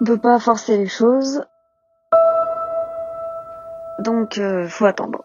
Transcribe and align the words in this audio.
On 0.00 0.04
peut 0.06 0.18
pas 0.18 0.38
forcer 0.40 0.78
les 0.78 0.88
choses. 0.88 1.42
Donc, 3.98 4.38
euh, 4.38 4.66
faut 4.66 4.86
attendre. 4.86 5.22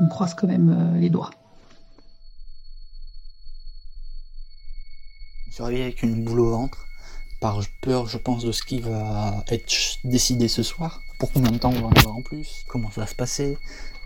On 0.00 0.08
croise 0.08 0.32
quand 0.32 0.46
même 0.46 0.70
euh, 0.70 0.98
les 0.98 1.10
doigts. 1.10 1.30
Je 5.48 5.52
suis 5.52 5.62
réveillé 5.62 5.82
avec 5.84 6.02
une 6.02 6.24
boule 6.24 6.40
au 6.40 6.50
ventre, 6.50 6.86
par 7.40 7.60
peur, 7.80 8.06
je 8.06 8.18
pense, 8.18 8.44
de 8.44 8.52
ce 8.52 8.62
qui 8.62 8.80
va 8.80 9.44
être 9.48 9.98
décidé 10.04 10.48
ce 10.48 10.62
soir. 10.62 11.02
Pour 11.18 11.32
combien 11.32 11.50
de 11.50 11.58
temps 11.58 11.70
on 11.70 11.80
va 11.80 11.86
en 11.86 11.92
avoir 11.92 12.16
en 12.16 12.22
plus? 12.22 12.64
Comment 12.68 12.90
ça 12.90 13.02
va 13.02 13.06
se 13.06 13.14
passer? 13.14 13.58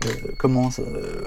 Euh, 0.05 0.09
Comment 0.37 0.69
euh, 0.79 1.23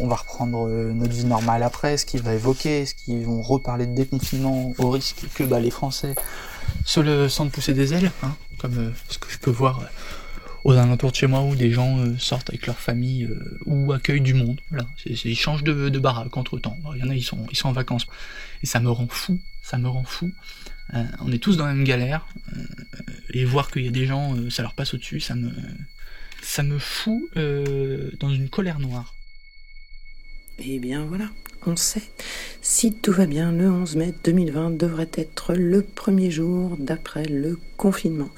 on 0.00 0.08
va 0.08 0.16
reprendre 0.16 0.66
euh, 0.66 0.92
notre 0.92 1.12
vie 1.12 1.24
normale 1.24 1.62
après? 1.62 1.94
Est-ce 1.94 2.06
qu'ils 2.06 2.22
vont 2.22 2.32
évoquer? 2.32 2.82
Est-ce 2.82 2.94
qu'ils 2.94 3.24
vont 3.24 3.42
reparler 3.42 3.86
de 3.86 3.94
déconfinement 3.94 4.72
au 4.78 4.90
risque 4.90 5.24
que 5.34 5.44
bah, 5.44 5.60
les 5.60 5.70
Français 5.70 6.14
se 6.84 7.00
le 7.00 7.28
sentent 7.28 7.52
pousser 7.52 7.74
des 7.74 7.92
ailes 7.92 8.10
hein, 8.22 8.34
Comme 8.58 8.92
ce 9.08 9.18
que 9.18 9.30
je 9.30 9.38
peux 9.38 9.50
voir 9.50 9.82
aux 10.66 10.72
alentours 10.72 11.12
de 11.12 11.16
chez 11.16 11.28
moi 11.28 11.42
où 11.42 11.54
des 11.54 11.70
gens 11.70 12.18
sortent 12.18 12.50
avec 12.50 12.66
leur 12.66 12.78
famille 12.78 13.30
ou 13.66 13.92
accueillent 13.92 14.20
du 14.20 14.34
monde. 14.34 14.60
Voilà, 14.70 14.88
ils 15.06 15.38
changent 15.38 15.62
de, 15.62 15.98
baraque 15.98 16.36
entre 16.36 16.58
temps. 16.58 16.76
Il 16.94 17.00
y 17.00 17.04
en 17.04 17.10
a, 17.10 17.14
ils 17.14 17.22
sont, 17.22 17.46
en 17.62 17.72
vacances. 17.72 18.06
Et 18.64 18.66
ça 18.66 18.80
me 18.80 18.90
rend 18.90 19.06
fou, 19.06 19.38
ça 19.62 19.78
me 19.78 19.88
rend 19.88 20.02
fou. 20.02 20.32
Euh, 20.94 21.04
on 21.20 21.32
est 21.32 21.38
tous 21.38 21.56
dans 21.56 21.66
la 21.66 21.74
même 21.74 21.84
galère. 21.84 22.26
Euh, 22.56 22.64
et 23.30 23.44
voir 23.44 23.70
qu'il 23.70 23.84
y 23.84 23.88
a 23.88 23.92
des 23.92 24.06
gens, 24.06 24.36
euh, 24.36 24.50
ça 24.50 24.62
leur 24.62 24.74
passe 24.74 24.94
au-dessus, 24.94 25.20
ça 25.20 25.34
me, 25.34 25.52
ça 26.42 26.62
me 26.62 26.78
fout 26.78 27.22
dans 27.34 28.30
une 28.30 28.48
colère 28.48 28.78
noire. 28.78 29.14
Eh 30.58 30.78
bien 30.78 31.04
voilà, 31.04 31.28
on 31.66 31.76
sait. 31.76 32.02
Si 32.68 32.92
tout 32.92 33.12
va 33.12 33.26
bien, 33.26 33.52
le 33.52 33.70
11 33.70 33.94
mai 33.94 34.12
2020 34.24 34.70
devrait 34.70 35.08
être 35.14 35.54
le 35.54 35.82
premier 35.82 36.32
jour 36.32 36.76
d'après 36.80 37.24
le 37.24 37.56
confinement. 37.76 38.28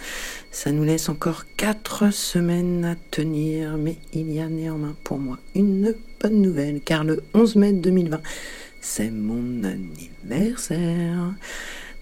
Ça 0.50 0.70
nous 0.70 0.84
laisse 0.84 1.08
encore 1.08 1.44
quatre 1.56 2.12
semaines 2.12 2.84
à 2.84 2.94
tenir, 3.10 3.78
mais 3.78 3.96
il 4.12 4.30
y 4.30 4.38
a 4.40 4.48
néanmoins 4.48 4.94
pour 5.02 5.18
moi 5.18 5.38
une 5.54 5.94
bonne 6.20 6.42
nouvelle, 6.42 6.82
car 6.82 7.04
le 7.04 7.22
11 7.32 7.56
mai 7.56 7.72
2020, 7.72 8.20
c'est 8.82 9.10
mon 9.10 9.64
anniversaire. 9.64 11.34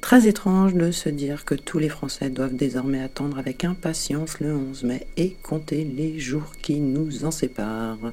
Très 0.01 0.27
étrange 0.27 0.75
de 0.75 0.91
se 0.91 1.09
dire 1.09 1.45
que 1.45 1.55
tous 1.55 1.79
les 1.79 1.89
Français 1.89 2.29
doivent 2.29 2.57
désormais 2.57 3.03
attendre 3.03 3.39
avec 3.39 3.65
impatience 3.65 4.41
le 4.41 4.53
11 4.53 4.83
mai 4.83 5.07
et 5.17 5.37
compter 5.45 5.85
les 5.85 6.19
jours 6.19 6.53
qui 6.61 6.81
nous 6.81 7.25
en 7.25 7.31
séparent. 7.31 8.13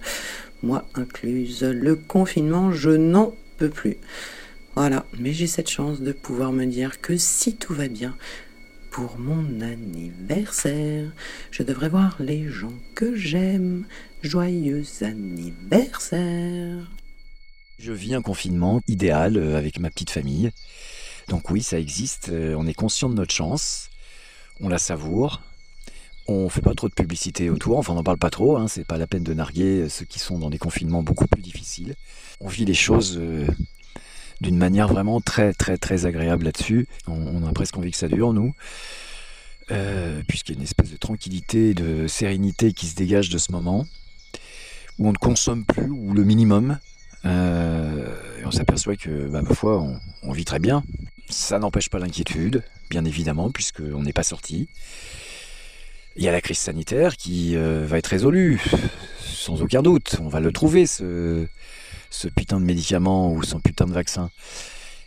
Moi 0.61 0.85
incluse, 0.93 1.63
le 1.63 1.95
confinement, 1.95 2.71
je 2.71 2.91
n'en 2.91 3.33
peux 3.57 3.69
plus. 3.69 3.97
Voilà, 4.75 5.05
mais 5.19 5.33
j'ai 5.33 5.47
cette 5.47 5.69
chance 5.69 6.01
de 6.01 6.11
pouvoir 6.11 6.51
me 6.51 6.65
dire 6.65 6.99
que 6.99 7.15
si 7.17 7.55
tout 7.55 7.73
va 7.73 7.87
bien, 7.87 8.15
pour 8.89 9.17
mon 9.17 9.61
anniversaire, 9.61 11.11
je 11.51 11.63
devrais 11.63 11.89
voir 11.89 12.15
les 12.19 12.47
gens 12.49 12.73
que 12.95 13.15
j'aime. 13.15 13.85
Joyeux 14.21 14.83
anniversaire. 15.01 16.91
Je 17.79 17.91
vis 17.91 18.15
un 18.15 18.21
confinement 18.21 18.81
idéal 18.87 19.37
euh, 19.37 19.57
avec 19.57 19.79
ma 19.79 19.89
petite 19.89 20.11
famille. 20.11 20.51
Donc 21.27 21.49
oui, 21.49 21.61
ça 21.61 21.79
existe, 21.79 22.29
euh, 22.29 22.55
on 22.57 22.67
est 22.67 22.73
conscient 22.73 23.09
de 23.09 23.15
notre 23.15 23.33
chance, 23.33 23.89
on 24.59 24.69
la 24.69 24.77
savoure, 24.77 25.41
on 26.27 26.49
fait 26.49 26.61
pas 26.61 26.73
trop 26.73 26.87
de 26.87 26.93
publicité 26.93 27.49
autour, 27.49 27.77
enfin 27.77 27.93
on 27.93 27.95
n'en 27.95 28.03
parle 28.03 28.17
pas 28.17 28.29
trop, 28.29 28.57
hein, 28.57 28.67
c'est 28.67 28.85
pas 28.85 28.97
la 28.97 29.07
peine 29.07 29.23
de 29.23 29.33
narguer 29.33 29.89
ceux 29.89 30.05
qui 30.05 30.19
sont 30.19 30.39
dans 30.39 30.49
des 30.49 30.57
confinements 30.57 31.03
beaucoup 31.03 31.27
plus 31.27 31.41
difficiles. 31.41 31.95
On 32.39 32.47
vit 32.47 32.65
les 32.65 32.73
choses 32.73 33.17
euh, 33.17 33.45
d'une 34.41 34.57
manière 34.57 34.87
vraiment 34.87 35.21
très 35.21 35.53
très 35.53 35.77
très 35.77 36.05
agréable 36.05 36.45
là-dessus. 36.45 36.87
On, 37.07 37.45
a 37.45 37.51
presque 37.51 37.77
envie 37.77 37.91
que 37.91 37.97
ça 37.97 38.07
dure, 38.07 38.33
nous. 38.33 38.53
Euh, 39.71 40.21
puisqu'il 40.27 40.53
y 40.53 40.55
a 40.55 40.59
une 40.59 40.63
espèce 40.63 40.91
de 40.91 40.97
tranquillité, 40.97 41.73
de 41.73 42.07
sérénité 42.07 42.73
qui 42.73 42.87
se 42.87 42.95
dégage 42.95 43.29
de 43.29 43.37
ce 43.37 43.51
moment, 43.51 43.85
où 44.99 45.07
on 45.07 45.11
ne 45.11 45.17
consomme 45.17 45.63
plus, 45.63 45.89
ou 45.89 46.13
le 46.13 46.23
minimum, 46.23 46.79
on 47.23 48.51
s'aperçoit 48.51 48.97
que, 48.97 49.27
bah, 49.27 49.41
ma 49.41 49.55
foi, 49.55 49.85
on 50.23 50.31
vit 50.33 50.45
très 50.45 50.59
bien. 50.59 50.83
Ça 51.29 51.59
n'empêche 51.59 51.89
pas 51.89 51.99
l'inquiétude, 51.99 52.63
bien 52.89 53.05
évidemment, 53.05 53.49
puisqu'on 53.51 54.03
n'est 54.03 54.13
pas 54.13 54.23
sorti. 54.23 54.67
Il 56.15 56.23
y 56.23 56.27
a 56.27 56.31
la 56.31 56.41
crise 56.41 56.59
sanitaire 56.59 57.17
qui 57.17 57.55
euh, 57.55 57.85
va 57.87 57.97
être 57.97 58.07
résolue, 58.07 58.61
sans 59.19 59.61
aucun 59.61 59.81
doute. 59.81 60.17
On 60.21 60.27
va 60.27 60.39
le 60.39 60.51
trouver, 60.51 60.85
ce, 60.85 61.47
putain 62.35 62.59
de 62.59 62.65
médicament 62.65 63.33
ou 63.33 63.43
son 63.43 63.59
putain 63.59 63.85
de 63.85 63.93
vaccin. 63.93 64.29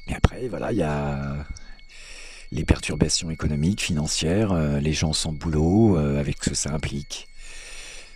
Mais 0.08 0.14
après, 0.14 0.48
voilà, 0.48 0.72
il 0.72 0.78
y 0.78 0.82
a 0.82 1.36
les 2.52 2.64
perturbations 2.64 3.30
économiques, 3.30 3.82
financières, 3.82 4.52
euh, 4.52 4.80
les 4.80 4.92
gens 4.92 5.12
sans 5.12 5.32
boulot, 5.32 5.96
euh, 5.96 6.18
avec 6.18 6.42
ce 6.42 6.50
que 6.50 6.56
ça 6.56 6.72
implique. 6.72 7.28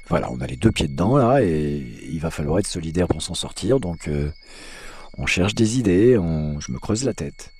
Voilà, 0.08 0.30
on 0.32 0.40
a 0.40 0.46
les 0.46 0.56
deux 0.56 0.72
pieds 0.72 0.88
dedans 0.88 1.16
là, 1.16 1.42
et 1.42 1.86
il 2.10 2.18
va 2.18 2.30
falloir 2.30 2.58
être 2.58 2.66
solidaire 2.66 3.06
pour 3.06 3.22
s'en 3.22 3.34
sortir. 3.34 3.78
Donc, 3.78 4.10
on 5.16 5.26
cherche 5.26 5.54
des 5.54 5.78
idées, 5.78 6.14
je 6.14 6.72
me 6.72 6.78
creuse 6.80 7.04
la 7.04 7.14
tête 7.14 7.52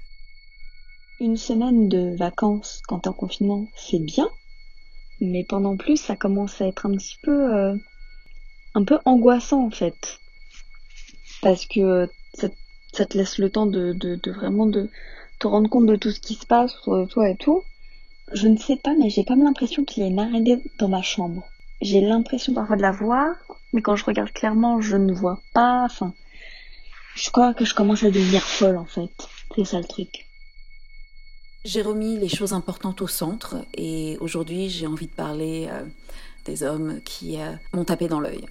une 1.20 1.36
semaine 1.36 1.88
de 1.88 2.16
vacances 2.16 2.80
quand 2.88 3.00
t'es 3.00 3.08
en 3.08 3.12
confinement, 3.12 3.66
c'est 3.76 3.98
bien. 3.98 4.28
Mais 5.20 5.44
pendant 5.44 5.76
plus, 5.76 5.96
ça 5.96 6.16
commence 6.16 6.60
à 6.60 6.66
être 6.66 6.86
un 6.86 6.92
petit 6.92 7.18
peu, 7.22 7.54
euh, 7.54 7.76
un 8.74 8.84
peu 8.84 8.98
angoissant 9.04 9.66
en 9.66 9.70
fait. 9.70 10.18
Parce 11.42 11.66
que 11.66 12.08
ça, 12.34 13.06
te 13.06 13.16
laisse 13.16 13.38
le 13.38 13.50
temps 13.50 13.66
de, 13.66 13.92
de, 13.92 14.30
vraiment 14.30 14.66
de 14.66 14.90
te 15.38 15.46
rendre 15.46 15.70
compte 15.70 15.86
de 15.86 15.96
tout 15.96 16.10
ce 16.10 16.20
qui 16.20 16.34
se 16.34 16.46
passe 16.46 16.74
autour 16.80 16.98
de 16.98 17.04
toi 17.06 17.28
et 17.28 17.36
tout. 17.36 17.62
Je 18.32 18.48
ne 18.48 18.56
sais 18.56 18.76
pas, 18.76 18.94
mais 18.98 19.10
j'ai 19.10 19.24
pas 19.24 19.36
l'impression 19.36 19.84
qu'il 19.84 20.02
y 20.02 20.06
ait 20.06 20.10
une 20.10 20.62
dans 20.78 20.88
ma 20.88 21.02
chambre. 21.02 21.48
J'ai 21.80 22.00
l'impression 22.00 22.52
parfois 22.52 22.76
de 22.76 22.82
la 22.82 22.92
voir, 22.92 23.34
mais 23.72 23.82
quand 23.82 23.96
je 23.96 24.04
regarde 24.04 24.32
clairement, 24.32 24.80
je 24.80 24.96
ne 24.96 25.12
vois 25.12 25.40
pas. 25.54 25.84
Enfin, 25.84 26.14
je 27.14 27.30
crois 27.30 27.54
que 27.54 27.64
je 27.64 27.74
commence 27.74 28.04
à 28.04 28.10
devenir 28.10 28.42
folle 28.42 28.76
en 28.76 28.86
fait. 28.86 29.10
C'est 29.54 29.64
ça 29.64 29.78
le 29.78 29.86
truc. 29.86 30.29
J'ai 31.62 31.82
remis 31.82 32.16
les 32.16 32.28
choses 32.28 32.54
importantes 32.54 33.02
au 33.02 33.06
centre 33.06 33.56
et 33.74 34.16
aujourd'hui 34.20 34.70
j'ai 34.70 34.86
envie 34.86 35.08
de 35.08 35.12
parler 35.12 35.68
euh, 35.70 35.84
des 36.46 36.62
hommes 36.62 37.02
qui 37.04 37.38
euh, 37.38 37.52
m'ont 37.74 37.84
tapé 37.84 38.08
dans 38.08 38.18
l'œil, 38.18 38.46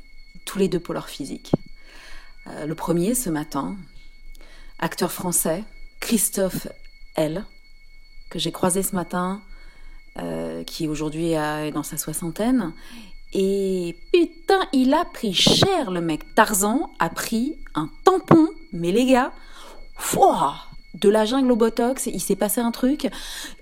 tous 0.46 0.60
les 0.60 0.68
deux 0.68 0.80
pour 0.80 0.94
leur 0.94 1.10
physique. 1.10 1.52
Euh, 2.46 2.68
le 2.68 2.76
premier 2.76 3.16
ce 3.16 3.32
matin, 3.32 3.78
acteur 4.78 5.12
français, 5.12 5.64
Christophe 6.00 6.68
L, 7.16 7.46
que 8.30 8.38
j'ai 8.38 8.52
croisé 8.52 8.84
ce 8.84 8.96
matin, 8.96 9.42
qui 10.66 10.90
aujourd'hui 10.90 11.32
est 11.32 11.72
dans 11.72 11.84
sa 11.84 11.98
soixantaine. 11.98 12.74
Et 13.32 13.96
putain, 14.12 14.60
il 14.74 14.94
a 14.94 15.06
pris 15.06 15.34
cher 15.34 15.92
le 15.92 16.02
mec. 16.02 16.36
Tarzan 16.36 16.92
a 17.00 17.10
pris 17.10 17.58
un 17.74 17.90
tampon, 18.04 18.50
mais 18.74 18.92
les 18.92 19.06
gars, 19.06 19.32
fouah 19.96 20.69
de 20.94 21.10
la 21.10 21.26
jungle 21.26 21.52
au 21.52 21.56
botox, 21.56 22.08
il 22.08 22.20
s'est 22.20 22.36
passé 22.36 22.62
un 22.62 22.72
truc 22.72 23.10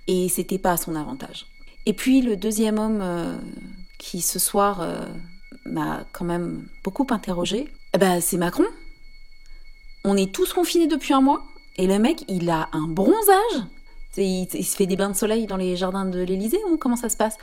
et 0.08 0.30
c'était 0.30 0.58
pas 0.58 0.72
à 0.72 0.78
son 0.78 0.96
avantage. 0.96 1.48
Et 1.86 1.94
puis 1.94 2.22
le 2.22 2.36
deuxième 2.36 2.80
homme 2.80 3.00
euh, 3.02 3.38
qui 3.98 4.22
ce 4.22 4.40
soir 4.40 4.82
euh, 4.82 5.06
m'a 5.66 6.06
quand 6.12 6.26
même 6.26 6.68
beaucoup 6.84 7.08
interrogé, 7.10 7.68
eh 7.94 7.98
ben, 7.98 8.22
c'est 8.22 8.38
Macron. 8.38 8.66
On 10.04 10.16
est 10.16 10.34
tous 10.34 10.54
confinés 10.54 10.88
depuis 10.88 11.14
un 11.14 11.22
mois 11.22 11.44
et 11.78 11.88
le 11.88 12.00
mec 12.00 12.24
il 12.28 12.50
a 12.50 12.70
un 12.74 12.88
bronzage. 12.88 13.64
Il, 14.18 14.48
se 14.48 14.76
fait 14.76 14.88
des 14.88 14.96
bains 14.96 15.12
de 15.12 15.16
soleil 15.16 15.46
dans 15.46 15.58
les 15.58 15.76
jardins 15.76 16.06
de 16.06 16.20
l'Elysée 16.20 16.60
ou 16.72 16.78
comment 16.78 16.96
ça 16.96 17.10
se 17.10 17.18
passe? 17.18 17.38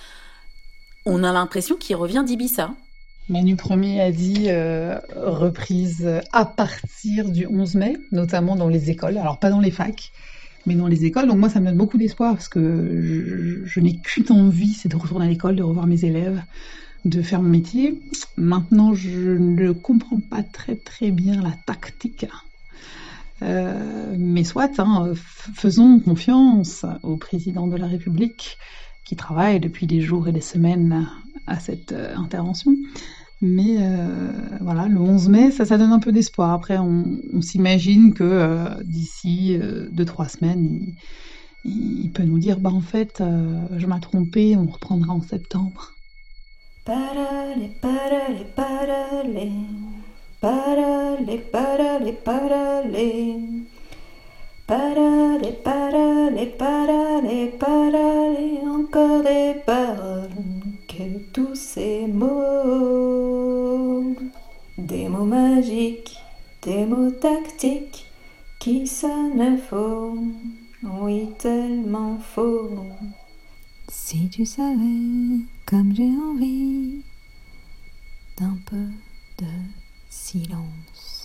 On 1.07 1.23
a 1.23 1.33
l'impression 1.33 1.77
qu'il 1.77 1.95
revient 1.95 2.25
d'Ibiza. 2.27 2.75
Manu 3.31 3.57
Premier 3.57 4.03
a 4.03 4.13
dit 4.13 4.47
euh, 4.49 4.99
reprise 5.17 6.07
à 6.33 6.45
partir 6.45 7.31
du 7.31 7.47
11 7.47 7.75
mai, 7.77 7.97
notamment 8.13 8.55
dans 8.55 8.69
les 8.69 8.91
écoles. 8.91 9.17
Alors 9.17 9.39
pas 9.39 9.49
dans 9.49 9.61
les 9.61 9.71
facs, 9.71 10.13
mais 10.67 10.75
dans 10.75 10.87
les 10.87 11.07
écoles. 11.07 11.27
Donc 11.27 11.39
moi, 11.39 11.49
ça 11.49 11.61
me 11.61 11.67
donne 11.67 11.77
beaucoup 11.79 11.97
d'espoir 11.97 12.35
parce 12.35 12.49
que 12.49 13.63
je, 13.65 13.81
n'ai 13.81 13.97
qu'une 13.97 14.31
envie, 14.31 14.75
c'est 14.75 14.91
de 14.91 14.97
retourner 14.97 15.25
à 15.25 15.29
l'école, 15.29 15.57
de 15.57 15.63
revoir 15.63 15.87
mes 15.87 16.05
élèves, 16.05 16.43
de 17.07 17.23
faire 17.23 17.41
mon 17.41 17.49
métier. 17.49 17.99
Maintenant, 18.37 18.93
je 18.93 19.31
ne 19.39 19.73
comprends 19.73 20.21
pas 20.21 20.43
très 20.43 20.77
très 20.77 21.11
bien 21.11 21.43
la 21.43 21.53
tactique. 21.67 22.27
Euh, 23.43 24.15
mais 24.19 24.45
soit, 24.45 24.79
hein, 24.79 25.13
faisons 25.55 25.99
confiance 25.99 26.85
au 27.03 27.17
président 27.17 27.67
de 27.67 27.77
la 27.77 27.87
République 27.87 28.59
qui 29.05 29.17
travaille 29.17 29.61
depuis 29.61 29.87
des 29.87 30.01
jours 30.01 30.29
et 30.29 30.33
des 30.33 30.41
semaines 30.41 31.07
à 31.47 31.59
cette 31.59 31.93
euh, 31.93 32.15
intervention. 32.17 32.75
Mais 33.47 33.77
euh, 33.79 34.33
voilà, 34.61 34.89
le 34.89 34.99
11 34.99 35.29
mai, 35.29 35.51
ça, 35.51 35.67
ça 35.67 35.77
donne 35.77 35.93
un 35.93 35.99
peu 35.99 36.13
d'espoir. 36.13 36.51
Après, 36.51 36.79
on, 36.79 37.05
s'imagine 37.43 38.15
que 38.15 38.25
euh, 38.25 38.83
d'ici 38.85 39.59
2-3 39.93 40.39
semaines, 40.39 40.95
il, 41.65 42.11
peut 42.11 42.23
nous 42.23 42.39
dire, 42.39 42.59
bah 42.59 42.71
en 42.71 42.81
fait, 42.81 43.23
je 43.77 43.87
m'ai 43.87 44.01
trompé, 44.01 44.57
on 44.57 44.67
reprendra 44.67 45.13
en 45.13 45.23
septembre. 45.23 45.93
Parale, 46.85 47.71
parale, 47.81 48.47
parale, 48.55 49.51
parale, 50.41 51.41
parale, 51.53 52.15
parale. 52.25 52.97
Parallé, 54.67 55.53
parallé, 55.63 56.47
parallé, 56.47 57.53
parallé, 57.59 58.61
encore 58.67 59.23
des 59.23 59.57
paroles, 59.67 60.31
que 60.89 61.19
tous 61.35 61.55
ces 61.55 62.07
mots, 62.07 63.04
mots 65.25 65.55
magiques, 65.55 66.19
des 66.63 66.85
mots 66.85 67.11
tactiques, 67.11 68.07
qui 68.59 68.87
sonnent 68.87 69.59
faux, 69.59 70.19
oui 70.83 71.29
tellement 71.39 72.19
faux. 72.19 72.87
Si 73.89 74.29
tu 74.29 74.45
savais 74.45 75.41
comme 75.67 75.95
j'ai 75.95 76.11
envie 76.31 77.03
d'un 78.39 78.59
peu 78.67 78.87
de 79.39 79.51
silence. 80.09 81.24